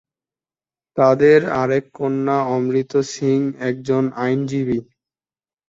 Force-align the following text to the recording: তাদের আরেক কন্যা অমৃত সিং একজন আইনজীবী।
তাদের 0.97 1.39
আরেক 1.53 1.85
কন্যা 1.93 2.37
অমৃত 2.47 2.91
সিং 3.13 3.39
একজন 3.69 4.03
আইনজীবী। 4.17 4.79